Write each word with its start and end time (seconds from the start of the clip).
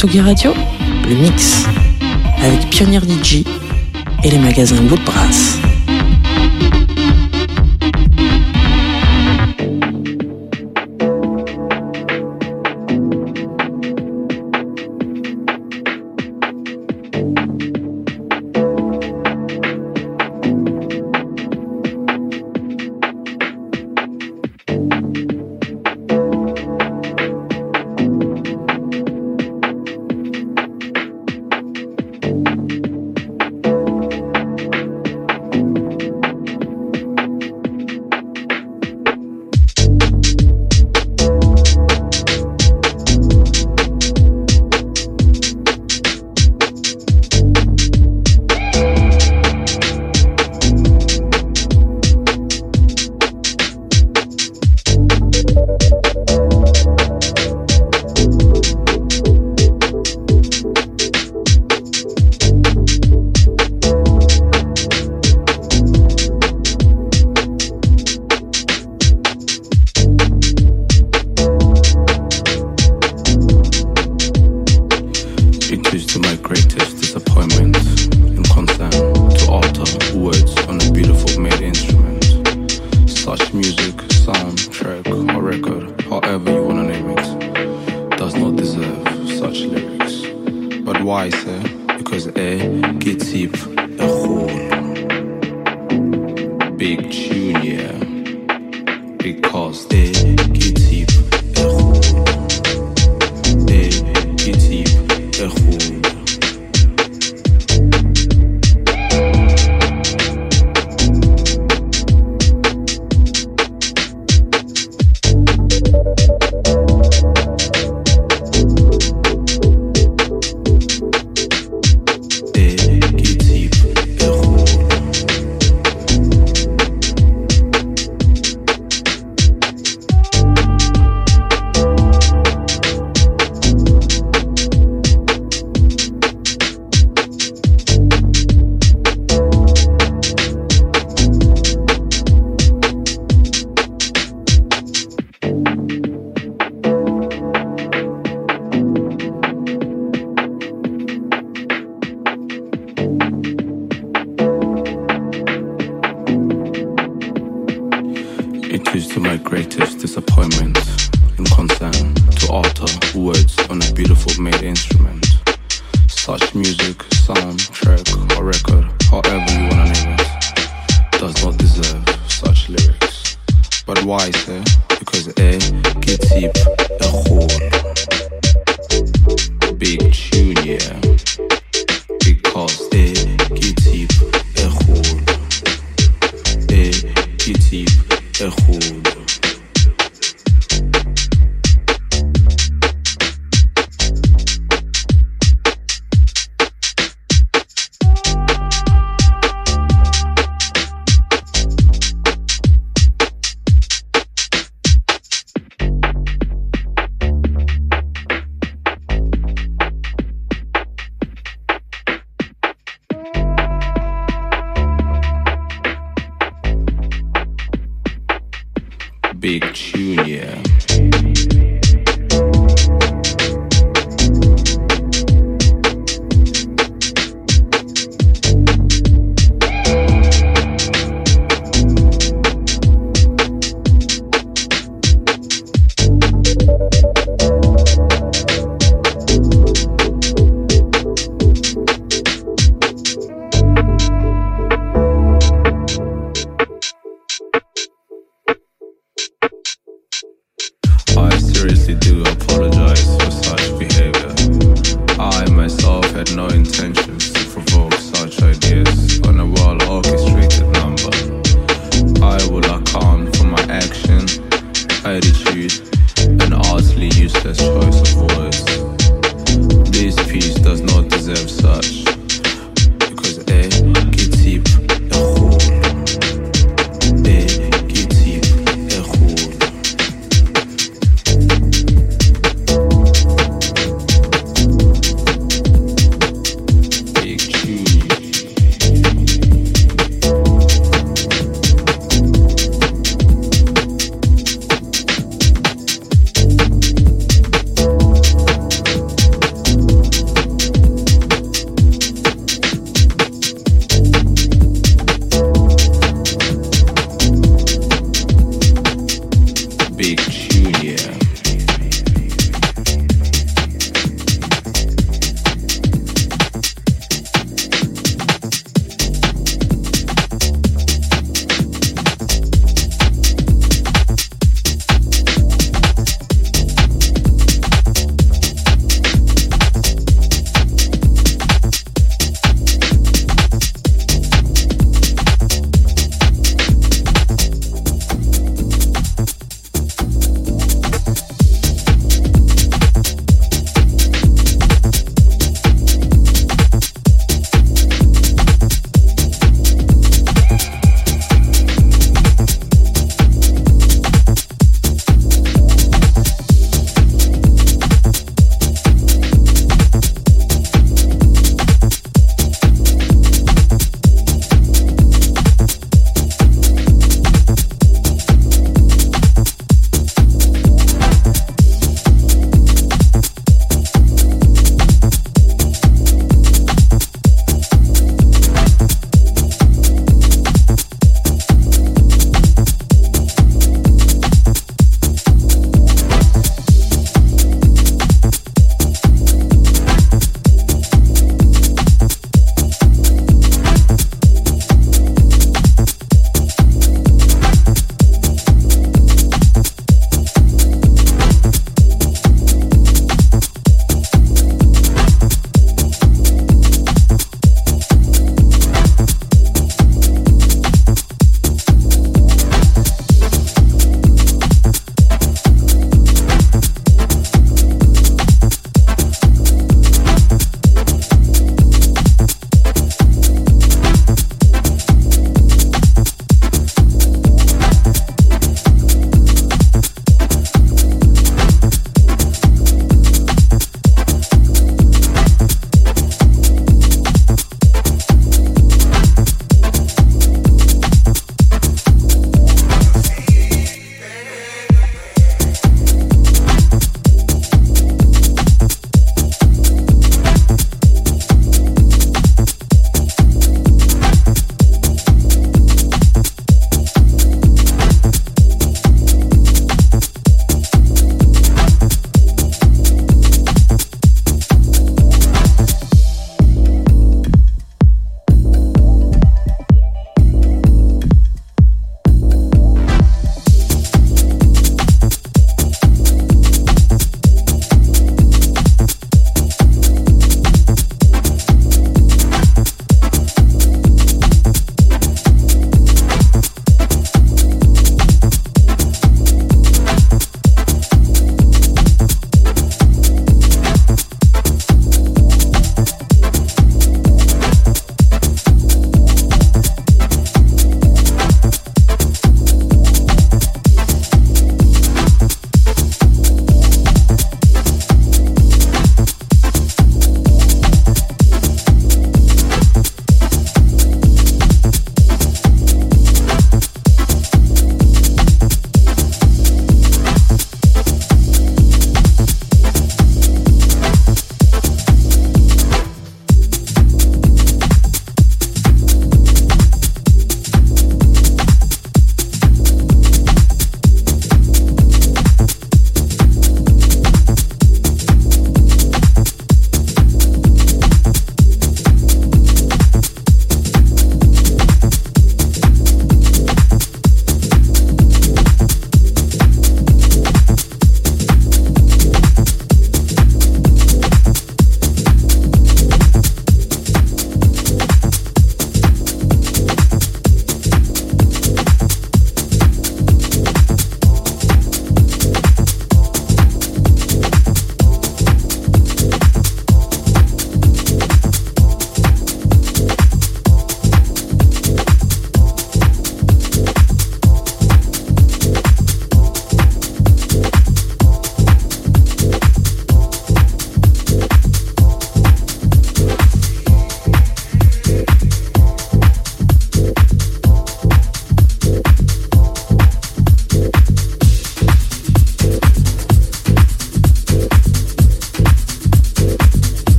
Tsugi 0.00 0.20
Radio, 0.22 0.54
le 1.10 1.14
mix, 1.14 1.66
avec 2.42 2.70
Pionnier 2.70 3.00
DJ 3.00 3.44
et 4.24 4.30
les 4.30 4.38
magasins 4.38 4.82
Woodbrass. 4.88 5.58
It 5.58 5.69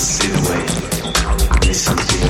see 0.00 0.28
the 0.28 0.40
way. 0.48 1.68
Listen 1.68 1.94
something. 1.96 2.29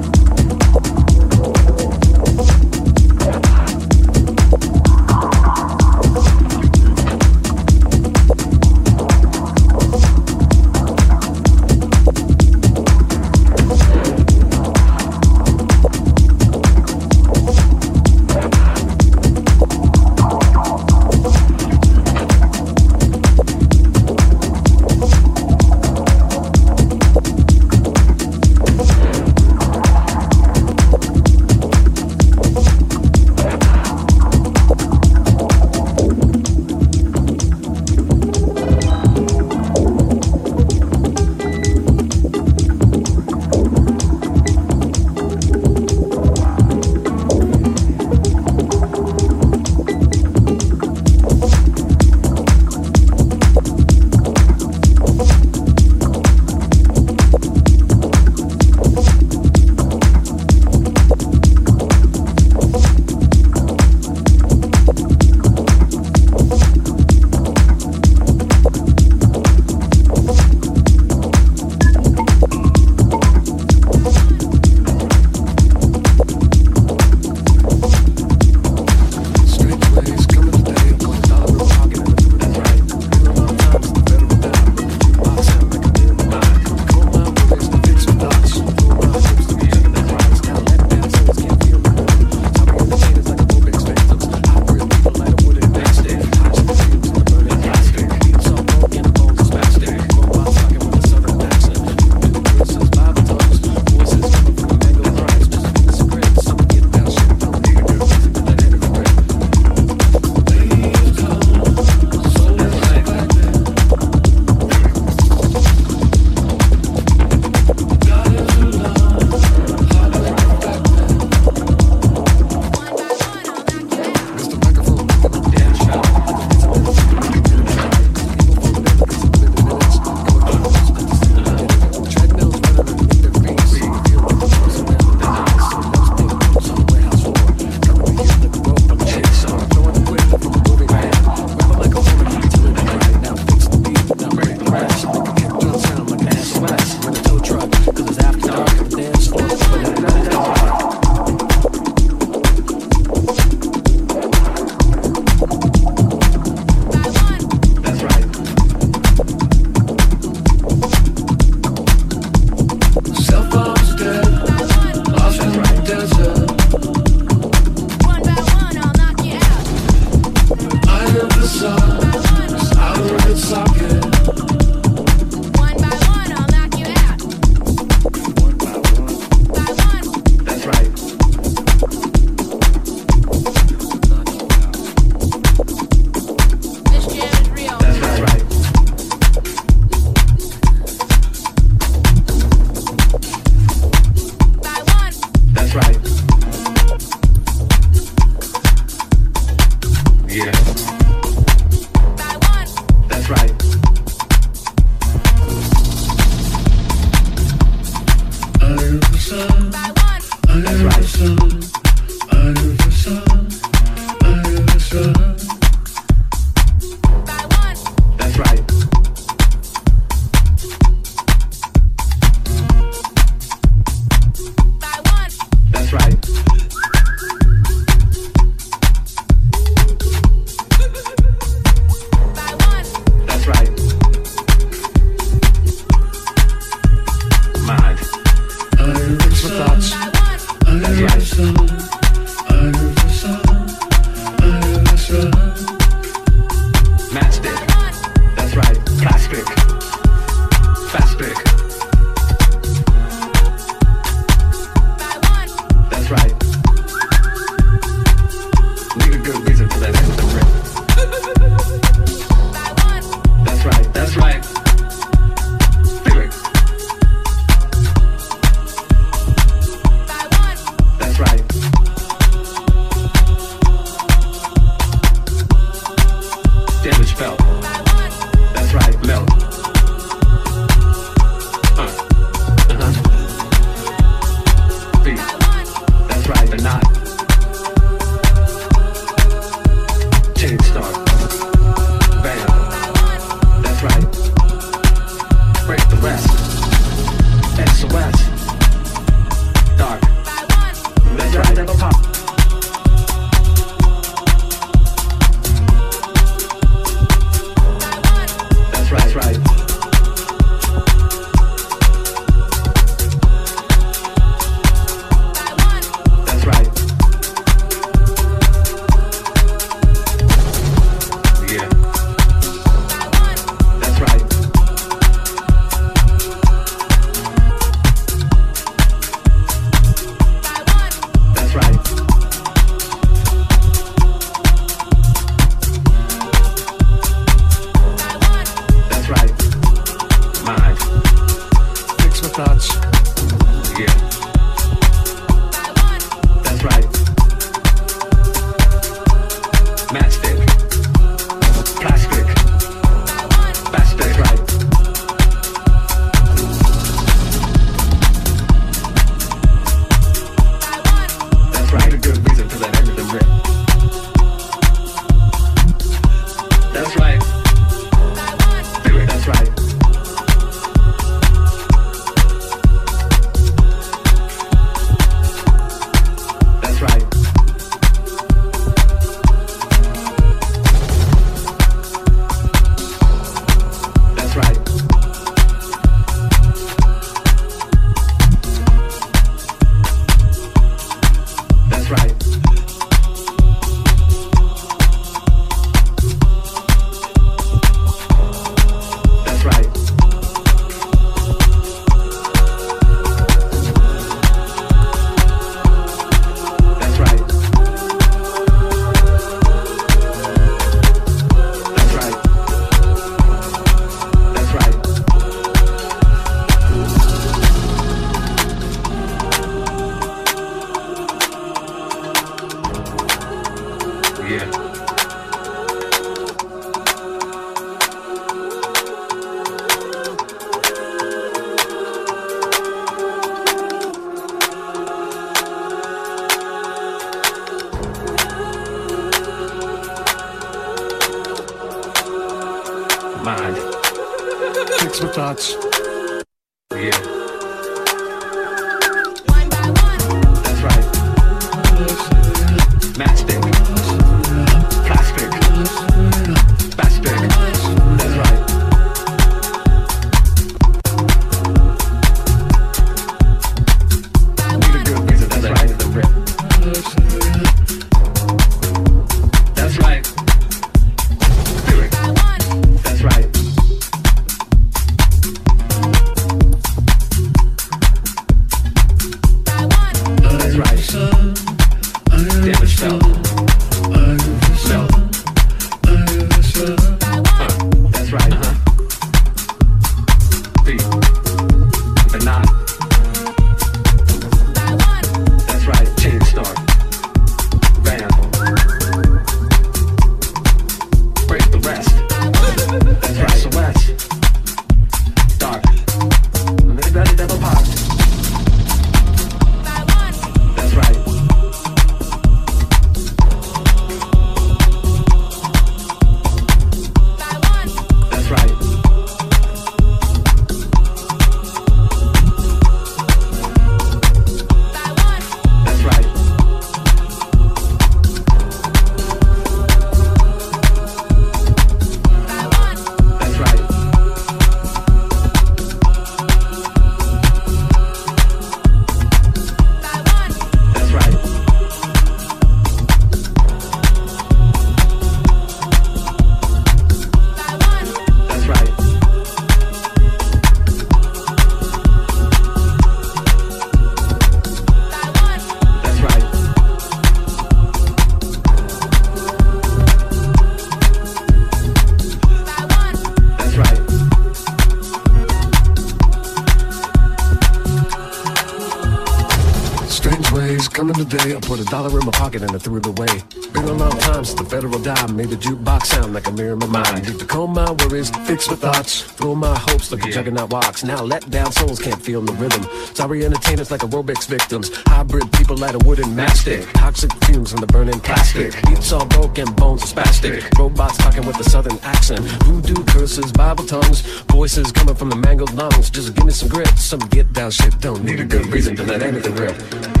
Dollar 571.71 571.97
in 571.97 572.05
my 572.05 572.11
pocket 572.11 572.41
and 572.41 572.51
I 572.51 572.57
threw 572.57 572.77
it 572.79 572.85
away. 572.85 573.23
Been 573.53 573.63
a 573.63 573.71
long 573.71 573.97
time 573.99 574.25
since 574.25 574.37
the 574.37 574.43
federal 574.43 574.77
dime 574.77 575.15
made 575.15 575.29
the 575.29 575.37
jukebox 575.37 575.85
sound 575.85 576.13
like 576.13 576.27
a 576.27 576.31
mirror 576.31 576.51
in 576.51 576.59
my 576.59 576.65
mind. 576.65 577.07
Need 577.07 577.19
to 577.19 577.25
comb 577.25 577.53
my 577.53 577.71
worries, 577.71 578.09
fix 578.27 578.49
my 578.49 578.57
thoughts, 578.57 579.03
throw 579.03 579.35
my 579.35 579.57
hopes 579.57 579.89
like 579.89 580.05
a 580.05 580.11
juggernaut 580.11 580.51
walks. 580.51 580.83
Now 580.83 581.01
let 581.01 581.29
down 581.29 581.49
souls 581.53 581.79
can't 581.79 582.01
feel 582.01 582.19
the 582.21 582.33
rhythm. 582.33 582.67
Sorry 582.93 583.23
entertainers 583.23 583.71
like 583.71 583.81
aerobics 583.81 584.27
victims. 584.27 584.69
Hybrid 584.87 585.31
people 585.31 585.55
light 585.55 585.75
a 585.75 585.79
wooden 585.87 586.09
matchstick. 586.13 586.69
Toxic 586.73 587.11
fumes 587.23 587.51
from 587.51 587.61
the 587.61 587.67
burning 587.67 588.01
plastic. 588.01 588.51
Beats 588.63 588.91
all 588.91 589.05
broken, 589.05 589.49
bones 589.53 589.81
are 589.83 590.03
spastic. 590.03 590.43
Robots 590.59 590.97
talking 590.97 591.25
with 591.25 591.39
a 591.39 591.49
southern 591.49 591.79
accent. 591.83 592.19
Voodoo 592.43 592.83
curses, 592.83 593.31
Bible 593.31 593.65
tongues. 593.65 594.01
Voices 594.29 594.73
coming 594.73 594.95
from 594.95 595.09
the 595.09 595.15
mangled 595.15 595.53
lungs. 595.53 595.89
Just 595.89 596.15
give 596.15 596.25
me 596.25 596.33
some 596.33 596.49
grit, 596.49 596.77
some 596.77 596.99
get 597.15 597.31
down 597.31 597.49
shit. 597.49 597.79
Don't 597.79 598.03
need 598.03 598.19
a 598.19 598.25
good 598.25 598.47
reason 598.47 598.75
to 598.75 598.83
let 598.83 599.01
anything 599.01 599.35
rip. 599.35 600.00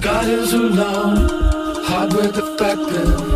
God 0.00 0.28
is 0.28 0.52
alone, 0.54 1.28
hard 1.84 2.14
with 2.14 2.34
the 2.34 2.56
fact 2.58 2.80
One 2.90 3.35